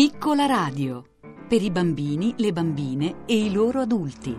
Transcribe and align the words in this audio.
Piccola 0.00 0.46
radio 0.46 1.04
per 1.46 1.60
i 1.60 1.70
bambini, 1.70 2.32
le 2.38 2.54
bambine 2.54 3.16
e 3.26 3.36
i 3.36 3.52
loro 3.52 3.82
adulti. 3.82 4.34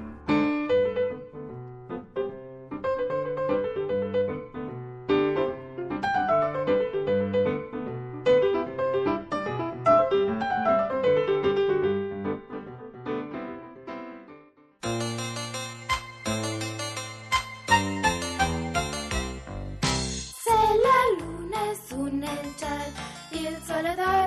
Se 20.34 20.58
la 20.82 21.02
luna 21.20 21.70
è 21.70 21.76
su 21.86 22.06
nel 22.06 22.52
cielo, 22.58 23.10
il 23.34 23.58
sole 23.64 23.94
dorme, 23.94 24.21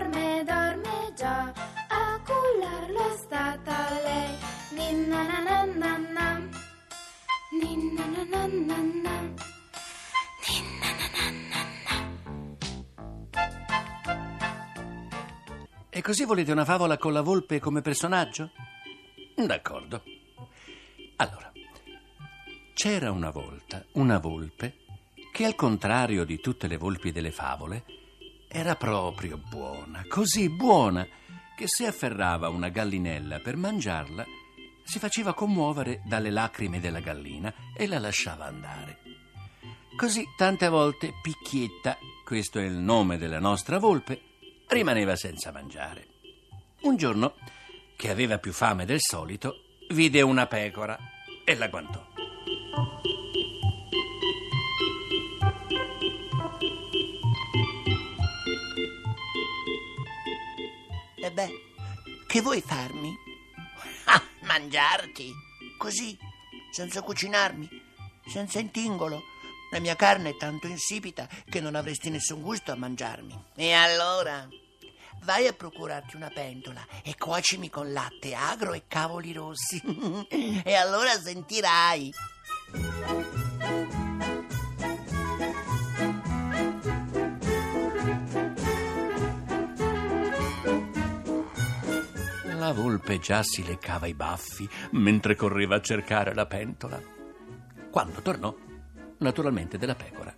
E 15.90 16.02
così 16.02 16.24
volete 16.24 16.50
una 16.50 16.64
favola 16.64 16.98
con 16.98 17.12
la 17.12 17.22
volpe 17.22 17.60
come 17.60 17.80
personaggio? 17.80 18.50
D'accordo. 19.36 20.02
Allora, 21.16 21.52
c'era 22.74 23.10
una 23.12 23.30
volta 23.30 23.84
una 23.92 24.18
volpe 24.18 24.78
che 25.32 25.45
al 25.45 25.54
contrario 25.54 26.24
di 26.24 26.40
tutte 26.40 26.66
le 26.66 26.76
volpi 26.76 27.12
delle 27.12 27.30
favole 27.30 27.84
era 28.48 28.74
proprio 28.76 29.38
buona, 29.38 30.04
così 30.08 30.48
buona 30.51 31.06
che 31.56 31.64
se 31.66 31.86
afferrava 31.86 32.48
una 32.48 32.68
gallinella 32.68 33.38
per 33.38 33.56
mangiarla 33.56 34.24
si 34.85 34.99
faceva 34.99 35.35
commuovere 35.35 36.02
dalle 36.04 36.30
lacrime 36.30 36.79
della 36.79 37.01
gallina 37.01 37.52
e 37.77 37.87
la 37.87 37.99
lasciava 37.99 38.45
andare. 38.45 38.99
Così 39.96 40.24
tante 40.37 40.68
volte 40.68 41.15
Picchietta, 41.23 41.96
questo 42.24 42.59
è 42.59 42.65
il 42.65 42.76
nome 42.76 43.16
della 43.18 43.38
nostra 43.38 43.79
volpe, 43.79 44.21
rimaneva 44.68 45.16
senza 45.16 45.52
mangiare. 45.52 46.07
Un 46.82 46.96
giorno, 46.96 47.35
che 47.96 48.10
aveva 48.10 48.38
più 48.38 48.52
fame 48.52 48.85
del 48.85 49.01
solito, 49.01 49.54
vide 49.91 50.21
una 50.21 50.46
pecora 50.46 50.98
e 51.45 51.54
la 51.57 51.69
guantò. 51.69 52.07
E 61.16 61.30
beh, 61.32 61.51
che 62.26 62.41
vuoi 62.43 62.60
farmi? 62.60 63.04
Mangiarti? 64.55 65.34
Così, 65.77 66.16
senza 66.71 67.03
cucinarmi, 67.03 67.69
senza 68.25 68.60
intingolo. 68.60 69.21
La 69.72 69.81
mia 69.81 69.97
carne 69.97 70.31
è 70.31 70.37
tanto 70.37 70.69
insipida 70.69 71.28
che 71.50 71.60
non 71.60 71.75
avresti 71.75 72.09
nessun 72.09 72.41
gusto 72.41 72.71
a 72.71 72.77
mangiarmi. 72.77 73.47
E 73.56 73.72
allora? 73.72 74.49
Vai 75.25 75.49
a 75.49 75.53
procurarti 75.55 76.15
una 76.15 76.31
pentola 76.32 76.87
e 77.03 77.16
cuocimi 77.19 77.69
con 77.69 77.93
latte 77.93 78.32
agro 78.32 78.75
e 78.75 78.84
cavoli 78.87 79.32
rossi. 79.32 79.82
e 80.62 80.75
allora 80.75 81.21
sentirai. 81.21 82.15
La 92.64 92.72
volpe 92.72 93.19
già 93.19 93.42
si 93.42 93.62
leccava 93.62 94.06
i 94.06 94.14
baffi 94.14 94.66
mentre 94.92 95.36
correva 95.36 95.76
a 95.76 95.82
cercare 95.82 96.32
la 96.32 96.47
pentola. 96.47 96.98
Quando 97.91 98.22
tornò, 98.22 98.56
naturalmente 99.19 99.76
della 99.76 99.94
pecora, 99.94 100.34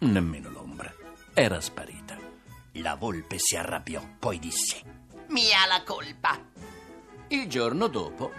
nemmeno 0.00 0.50
l'ombra. 0.50 0.92
Era 1.32 1.62
sparita. 1.62 2.18
La 2.72 2.94
volpe 2.96 3.36
si 3.38 3.56
arrabbiò, 3.56 4.06
poi 4.18 4.38
disse: 4.38 4.82
Mia 5.28 5.64
la 5.66 5.82
colpa. 5.82 6.38
Il 7.28 7.48
giorno 7.48 7.86
dopo, 7.86 8.32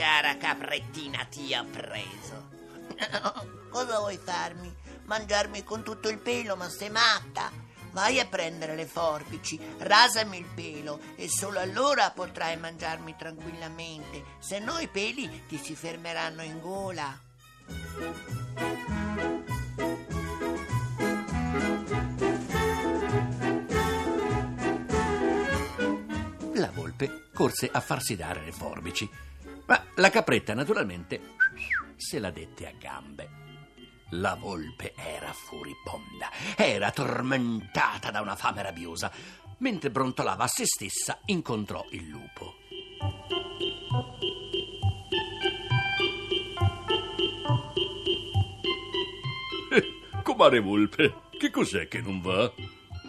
cara 0.00 0.38
caprettina, 0.38 1.26
ti 1.26 1.54
ho 1.54 1.62
preso. 1.66 2.48
Cosa 3.68 3.98
vuoi 3.98 4.16
farmi? 4.16 4.74
Mangiarmi 5.04 5.62
con 5.62 5.82
tutto 5.82 6.08
il 6.08 6.16
pelo, 6.16 6.56
ma 6.56 6.70
sei 6.70 6.88
matta? 6.88 7.52
Vai 7.90 8.18
a 8.18 8.24
prendere 8.24 8.76
le 8.76 8.86
forbici, 8.86 9.60
rasami 9.78 10.38
il 10.38 10.46
pelo 10.54 11.00
e 11.16 11.28
solo 11.28 11.58
allora 11.58 12.10
potrai 12.12 12.56
mangiarmi 12.56 13.14
tranquillamente, 13.14 14.24
se 14.38 14.58
no 14.58 14.78
i 14.78 14.88
peli 14.88 15.44
ti 15.46 15.58
si 15.58 15.74
fermeranno 15.74 16.42
in 16.42 16.60
gola. 16.60 17.20
la 26.54 26.70
volpe 26.74 27.28
corse 27.32 27.70
a 27.72 27.80
farsi 27.80 28.16
dare 28.16 28.44
le 28.44 28.52
forbici. 28.52 29.08
Ma 29.70 29.84
la 29.94 30.10
capretta, 30.10 30.52
naturalmente, 30.52 31.36
se 31.94 32.18
la 32.18 32.32
dette 32.32 32.66
a 32.66 32.72
gambe. 32.72 33.38
La 34.14 34.34
volpe 34.34 34.94
era 34.96 35.32
furibonda, 35.32 36.28
era 36.56 36.90
tormentata 36.90 38.10
da 38.10 38.20
una 38.20 38.34
fame 38.34 38.62
rabbiosa. 38.62 39.12
Mentre 39.58 39.92
brontolava 39.92 40.42
a 40.42 40.48
se 40.48 40.66
stessa, 40.66 41.20
incontrò 41.26 41.86
il 41.90 42.08
lupo. 42.08 42.56
Comare 50.24 50.58
Volpe, 50.58 51.14
che 51.38 51.50
cos'è 51.50 51.86
che 51.86 52.00
non 52.00 52.20
va? 52.20 52.52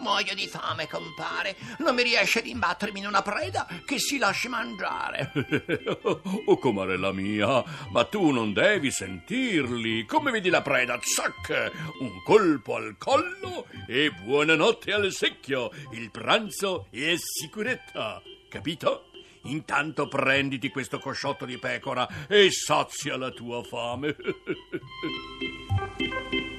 Muoio 0.02 0.34
di 0.34 0.48
fame, 0.48 0.88
compare. 0.88 1.54
Non 1.78 1.94
mi 1.94 2.02
riesce 2.02 2.40
ad 2.40 2.46
imbattermi 2.46 2.98
in 2.98 3.06
una 3.06 3.22
preda 3.22 3.68
che 3.86 4.00
si 4.00 4.18
lasci 4.18 4.48
mangiare. 4.48 5.30
oh, 6.02 6.58
comarella 6.58 7.12
mia, 7.12 7.62
ma 7.90 8.04
tu 8.04 8.30
non 8.30 8.52
devi 8.52 8.90
sentirli. 8.90 10.04
Come 10.04 10.32
vedi 10.32 10.50
la 10.50 10.60
preda? 10.60 10.98
Zac! 11.00 11.70
Un 12.00 12.20
colpo 12.24 12.74
al 12.74 12.96
collo 12.98 13.66
e 13.86 14.10
buonanotte 14.10 14.92
al 14.92 15.12
secchio. 15.12 15.70
Il 15.92 16.10
pranzo 16.10 16.88
è 16.90 17.14
sicurezza, 17.16 18.20
capito? 18.48 19.10
Intanto 19.44 20.08
prenditi 20.08 20.68
questo 20.68 20.98
cosciotto 20.98 21.44
di 21.44 21.58
pecora 21.58 22.26
e 22.26 22.50
sazia 22.50 23.16
la 23.16 23.30
tua 23.30 23.62
fame. 23.62 24.16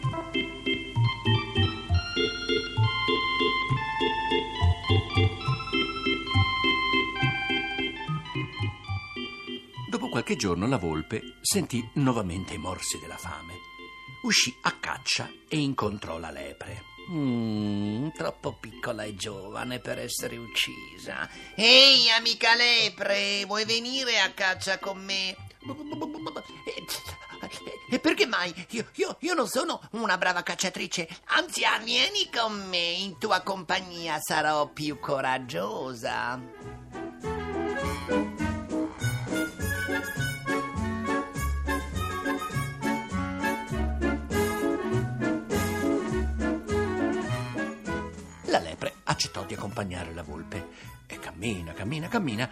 qualche 10.13 10.35
giorno 10.35 10.67
la 10.67 10.77
volpe 10.77 11.37
sentì 11.41 11.83
nuovamente 11.93 12.53
i 12.53 12.59
morsi 12.59 12.99
della 12.99 13.17
fame. 13.17 13.53
Uscì 14.21 14.55
a 14.61 14.73
caccia 14.79 15.27
e 15.47 15.57
incontrò 15.57 16.19
la 16.19 16.29
lepre. 16.29 16.83
Mm, 17.09 18.09
troppo 18.09 18.53
piccola 18.53 19.01
e 19.05 19.15
giovane 19.15 19.79
per 19.79 19.97
essere 19.97 20.37
uccisa. 20.37 21.27
Ehi, 21.55 22.11
amica 22.11 22.53
lepre, 22.53 23.43
vuoi 23.47 23.65
venire 23.65 24.19
a 24.19 24.29
caccia 24.33 24.77
con 24.77 25.03
me? 25.03 25.35
E 27.89 27.97
perché 27.97 28.27
mai? 28.27 28.53
Io, 28.69 28.85
io- 28.93 29.17
io 29.19 29.33
non 29.33 29.47
sono 29.47 29.81
una 29.93 30.19
brava 30.19 30.43
cacciatrice. 30.43 31.07
Anzi, 31.29 31.63
vieni 31.83 32.29
con 32.31 32.67
me, 32.69 32.77
in 32.77 33.17
tua 33.17 33.41
compagnia 33.41 34.19
sarò 34.21 34.67
più 34.67 34.99
coraggiosa. 34.99 36.39
Di 49.53 49.59
accompagnare 49.59 50.13
la 50.13 50.23
volpe 50.23 50.67
e 51.05 51.19
cammina, 51.19 51.73
cammina, 51.73 52.07
cammina. 52.07 52.49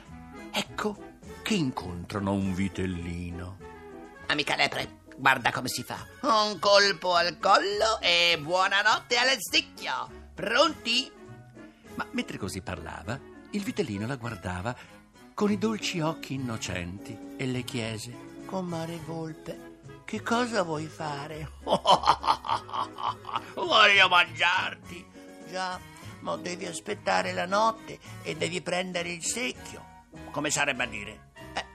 Ecco 0.52 1.10
che 1.42 1.56
incontrano 1.56 2.34
un 2.34 2.54
vitellino. 2.54 3.58
Amica 4.28 4.56
lepre, 4.56 5.00
guarda 5.18 5.52
come 5.52 5.68
si 5.68 5.84
fa. 5.84 6.06
Un 6.22 6.60
colpo 6.60 7.16
al 7.16 7.40
collo 7.40 8.00
e 8.00 8.38
buonanotte 8.40 9.18
al 9.18 9.36
sticchio. 9.40 10.30
Pronti? 10.36 11.12
Ma 11.96 12.08
mentre 12.12 12.38
così 12.38 12.62
parlava, 12.62 13.20
il 13.52 13.64
vitellino 13.64 14.06
la 14.08 14.16
guardava 14.16 14.76
con 15.34 15.52
i 15.52 15.58
dolci 15.58 16.00
occhi 16.00 16.36
innocenti 16.36 17.36
e 17.36 17.46
le 17.48 17.64
chiese: 17.64 18.14
Comare 18.46 19.00
Volpe, 19.06 19.80
che 20.06 20.22
cosa 20.22 20.62
vuoi 20.64 20.86
fare? 20.86 21.52
Voglio 23.56 24.08
mangiarti. 24.08 25.10
Già, 25.50 25.80
ma 26.22 26.36
devi 26.38 26.66
aspettare 26.66 27.34
la 27.34 27.46
notte 27.46 28.00
e 28.24 28.36
devi 28.36 28.62
prendere 28.62 29.10
il 29.10 29.24
secchio. 29.24 29.90
Come 30.32 30.50
sarebbe 30.50 30.84
a 30.84 30.88
dire? 30.88 31.32
Eh, 31.54 31.66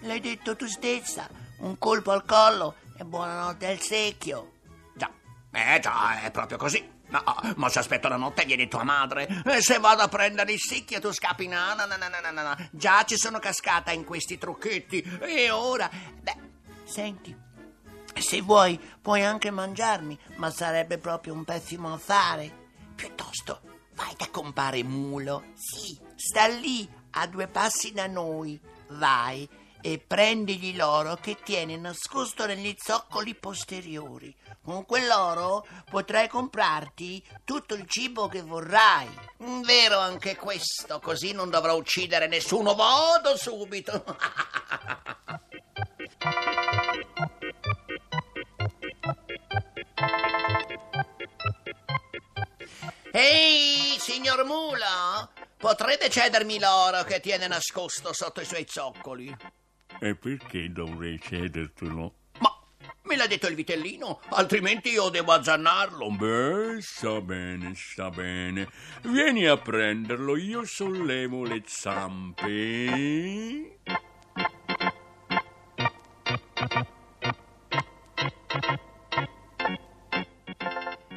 l'hai 0.00 0.20
detto 0.20 0.56
tu 0.56 0.66
stessa, 0.66 1.28
un 1.58 1.78
colpo 1.78 2.10
al 2.10 2.24
collo 2.24 2.74
e 2.96 3.04
buonanotte 3.04 3.66
al 3.66 3.80
secchio. 3.80 4.52
Già, 4.94 5.10
eh 5.52 5.78
già, 5.80 6.20
è 6.20 6.30
proprio 6.30 6.58
così. 6.58 6.98
No, 7.10 7.22
ma 7.56 7.68
se 7.68 7.80
aspetto 7.80 8.06
la 8.06 8.16
notte 8.16 8.44
viene 8.44 8.68
tua 8.68 8.84
madre. 8.84 9.42
E 9.44 9.60
se 9.60 9.78
vado 9.80 10.02
a 10.02 10.08
prendere 10.08 10.52
il 10.52 10.60
secchio 10.60 11.00
tu 11.00 11.10
scappi. 11.10 11.48
No, 11.48 11.74
no, 11.74 11.84
no, 11.86 11.96
no, 11.96 12.30
no, 12.30 12.42
no. 12.42 12.68
Già 12.70 13.02
ci 13.04 13.16
sono 13.16 13.40
cascata 13.40 13.90
in 13.90 14.04
questi 14.04 14.38
trucchetti. 14.38 15.18
E 15.20 15.50
ora... 15.50 15.90
Beh, 15.90 16.36
senti, 16.84 17.36
se 18.16 18.40
vuoi 18.42 18.78
puoi 19.02 19.24
anche 19.24 19.50
mangiarmi, 19.50 20.16
ma 20.36 20.50
sarebbe 20.50 20.98
proprio 20.98 21.32
un 21.32 21.42
pessimo 21.42 21.92
affare. 21.92 22.68
Piuttosto, 22.94 23.60
vai 24.10 24.16
da 24.16 24.28
compare 24.30 24.82
Mulo. 24.82 25.44
Sì, 25.54 25.98
sta 26.16 26.46
lì, 26.46 26.88
a 27.12 27.26
due 27.26 27.46
passi 27.46 27.92
da 27.92 28.06
noi. 28.06 28.58
Vai 28.88 29.48
e 29.82 29.98
prendigli 29.98 30.76
l'oro 30.76 31.14
che 31.16 31.38
tiene 31.42 31.76
nascosto 31.76 32.44
negli 32.44 32.74
zoccoli 32.76 33.34
posteriori. 33.36 34.34
Con 34.62 34.84
quell'oro 34.84 35.64
potrai 35.88 36.28
comprarti 36.28 37.24
tutto 37.44 37.74
il 37.74 37.86
cibo 37.86 38.26
che 38.28 38.42
vorrai. 38.42 39.08
Vero 39.64 39.98
anche 39.98 40.36
questo, 40.36 40.98
così 40.98 41.32
non 41.32 41.50
dovrò 41.50 41.76
uccidere 41.76 42.26
nessuno. 42.26 42.74
Vado 42.74 43.36
subito. 43.36 44.04
Ehi, 53.12 53.89
signor 54.10 54.44
Mulo, 54.44 55.30
potrebbe 55.56 56.10
cedermi 56.10 56.58
l'oro 56.58 57.04
che 57.04 57.20
tiene 57.20 57.46
nascosto 57.46 58.12
sotto 58.12 58.40
i 58.40 58.44
suoi 58.44 58.66
zoccoli? 58.68 59.32
E 60.00 60.16
perché 60.16 60.68
dovrei 60.72 61.20
cedertelo? 61.20 62.14
Ma 62.40 62.50
me 63.02 63.16
l'ha 63.16 63.28
detto 63.28 63.46
il 63.46 63.54
vitellino, 63.54 64.20
altrimenti 64.30 64.88
io 64.88 65.10
devo 65.10 65.30
azzannarlo. 65.30 66.10
Beh, 66.10 66.80
sta 66.80 67.20
bene, 67.20 67.72
sta 67.76 68.10
bene. 68.10 68.68
Vieni 69.02 69.46
a 69.46 69.56
prenderlo, 69.56 70.36
io 70.36 70.64
sollevo 70.64 71.44
le 71.44 71.62
zampe. 71.66 72.48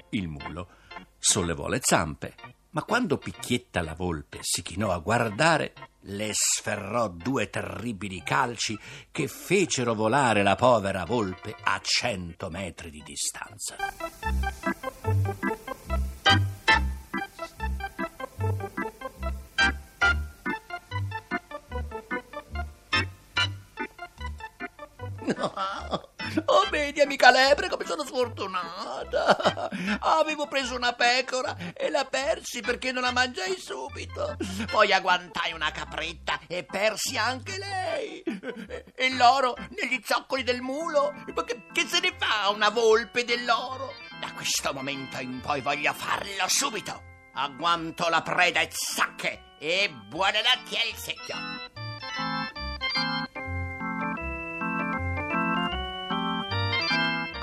Il 0.10 0.28
mulo 0.28 0.70
sollevò 1.18 1.68
le 1.68 1.80
zampe, 1.82 2.36
ma 2.74 2.84
quando 2.84 3.18
Picchietta 3.18 3.82
la 3.82 3.94
volpe 3.94 4.40
si 4.42 4.62
chinò 4.62 4.92
a 4.92 4.98
guardare, 4.98 5.74
le 6.06 6.32
sferrò 6.34 7.08
due 7.08 7.50
terribili 7.50 8.22
calci 8.24 8.78
che 9.12 9.28
fecero 9.28 9.94
volare 9.94 10.44
la 10.44 10.56
povera 10.56 11.06
volpe 11.06 11.56
a 11.64 11.80
cento 11.82 12.50
metri 12.50 12.90
di 12.90 13.04
distanza. 13.06 13.76
Sfortunata. 28.14 29.70
Avevo 30.00 30.48
preso 30.48 30.76
una 30.76 30.94
pecora 30.94 31.58
e 31.74 31.90
la 31.90 32.06
persi 32.06 32.62
perché 32.62 32.92
non 32.92 33.02
la 33.02 33.12
mangiai 33.12 33.58
subito. 33.58 34.38
Poi 34.70 34.94
agguantai 34.94 35.54
una 35.54 35.72
capretta 35.72 36.40
e 36.48 36.64
persi 36.64 37.18
anche 37.18 37.58
lei. 37.58 38.24
E 38.94 39.10
l'oro 39.16 39.56
negli 39.70 40.00
zoccoli 40.06 40.44
del 40.44 40.62
mulo. 40.62 41.12
Che, 41.46 41.66
che 41.74 41.88
se 41.88 42.00
ne 42.00 42.16
fa 42.18 42.50
una 42.50 42.70
volpe 42.70 43.26
dell'oro? 43.26 43.94
Da 44.20 44.32
questo 44.34 44.72
momento 44.74 45.20
in 45.20 45.42
poi 45.42 45.62
voglio 45.62 45.94
farlo 45.94 46.48
subito. 46.48 47.12
Agguanto 47.34 48.08
la 48.10 48.22
preda 48.22 48.62
e 48.62 48.70
sacche. 48.72 49.56
E 49.60 49.90
buonanotte 49.90 50.78
al 50.78 50.98
secchio. 50.98 51.73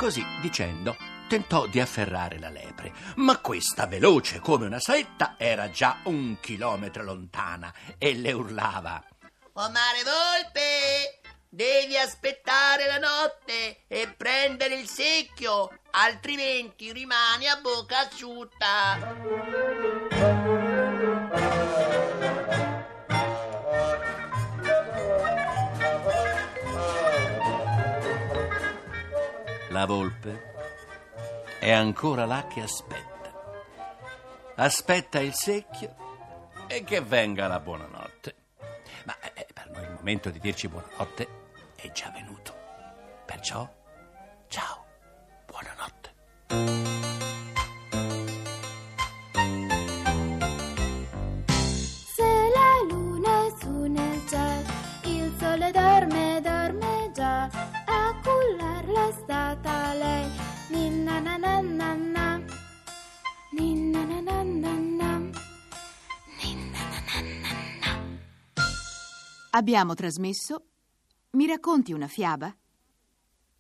Così 0.01 0.25
dicendo, 0.41 0.97
tentò 1.29 1.67
di 1.67 1.79
afferrare 1.79 2.39
la 2.39 2.49
lepre, 2.49 2.91
ma 3.17 3.37
questa, 3.37 3.87
veloce 3.87 4.41
come 4.41 4.65
una 4.65 4.81
saetta, 4.81 5.35
era 5.37 5.71
già 5.71 5.99
un 6.05 6.39
chilometro 6.41 7.03
lontana 7.03 7.71
e 7.99 8.15
le 8.15 8.33
urlava. 8.33 9.05
Comare 9.53 9.99
Volpe, 10.03 11.21
devi 11.51 11.99
aspettare 11.99 12.87
la 12.87 12.97
notte 12.97 13.83
e 13.89 14.09
prendere 14.17 14.77
il 14.77 14.89
secchio, 14.89 15.81
altrimenti 15.91 16.91
rimani 16.93 17.47
a 17.47 17.57
bocca 17.61 17.99
asciutta. 17.99 19.19
La 29.71 29.87
volpe 29.87 30.53
è 31.61 31.71
ancora 31.71 32.25
là 32.27 32.49
che 32.49 32.61
aspetta. 32.61 33.33
Aspetta 34.57 35.21
il 35.21 35.33
secchio 35.33 35.95
e 36.67 36.83
che 36.83 37.01
venga 37.01 37.47
la 37.47 37.61
buonanotte. 37.61 38.35
Ma 39.05 39.17
eh, 39.33 39.47
per 39.53 39.71
noi 39.71 39.85
il 39.85 39.93
momento 39.93 40.31
di 40.31 40.41
dirci 40.41 40.67
buonanotte 40.67 41.29
è 41.77 41.93
già 41.93 42.11
venuto. 42.11 42.53
Perciò, 43.25 43.69
Abbiamo 69.53 69.95
trasmesso 69.95 70.67
Mi 71.31 71.47
racconti 71.47 71.93
una 71.93 72.07
fiaba? 72.07 72.55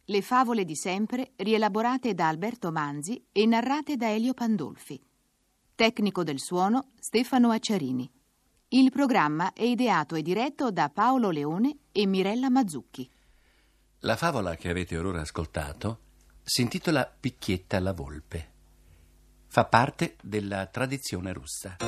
Le 0.05 0.23
favole 0.23 0.65
di 0.65 0.77
sempre 0.77 1.33
rielaborate 1.37 2.15
da 2.15 2.29
Alberto 2.29 2.71
Manzi 2.71 3.27
e 3.33 3.45
narrate 3.45 3.97
da 3.97 4.09
Elio 4.09 4.33
Pandolfi. 4.33 5.01
Tecnico 5.75 6.23
del 6.23 6.39
suono 6.39 6.91
Stefano 7.01 7.51
Acciarini. 7.51 8.09
Il 8.69 8.91
programma 8.93 9.53
è 9.53 9.63
ideato 9.63 10.15
e 10.15 10.23
diretto 10.23 10.71
da 10.71 10.91
Paolo 10.91 11.31
Leone 11.31 11.79
e 11.91 12.07
Mirella 12.07 12.51
Mazzucchi. 12.51 13.11
La 14.01 14.17
favola 14.17 14.55
che 14.55 14.69
avete 14.69 14.97
ora 14.97 15.21
ascoltato 15.21 15.99
si 16.45 16.63
intitola 16.63 17.05
Picchietta 17.05 17.81
la 17.81 17.93
volpe. 17.93 18.53
Fa 19.49 19.65
parte 19.65 20.17
della 20.23 20.67
tradizione 20.67 21.33
russa. 21.33 21.79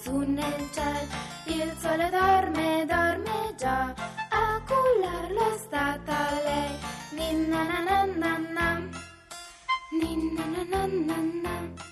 lassù 0.00 0.18
nel 0.20 0.70
ciel 0.72 1.06
il 1.44 1.76
sole 1.78 2.08
dorme, 2.10 2.86
dorme 2.86 3.54
già, 3.56 3.94
a 4.30 4.60
cullarlo 4.66 5.54
è 5.54 5.58
stata 5.58 6.30
lei. 6.44 6.78
Ninna 7.12 7.62
na 7.64 7.80
na 7.80 8.04
na 8.04 8.38
na, 8.38 8.80
ninna 10.00 10.44
na 10.44 10.62
na 10.64 10.86
na 10.86 11.16
na. 11.42 11.89